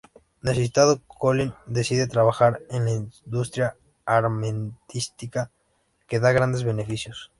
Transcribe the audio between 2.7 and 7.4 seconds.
en la industria armamentística, que da grandes beneficios.